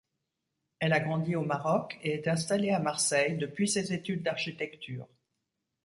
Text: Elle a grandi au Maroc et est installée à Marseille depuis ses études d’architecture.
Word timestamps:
Elle 0.79 0.93
a 0.93 0.99
grandi 0.99 1.35
au 1.35 1.43
Maroc 1.43 1.99
et 2.01 2.13
est 2.15 2.27
installée 2.27 2.71
à 2.71 2.79
Marseille 2.79 3.37
depuis 3.37 3.67
ses 3.69 3.93
études 3.93 4.23
d’architecture. 4.23 5.07